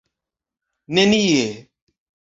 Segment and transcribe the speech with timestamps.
[0.95, 1.43] nenie